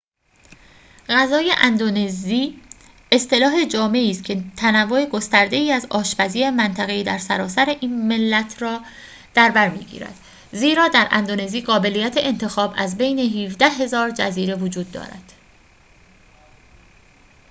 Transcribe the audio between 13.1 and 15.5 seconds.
۱۷,۰۰۰ جزیره وجود دارد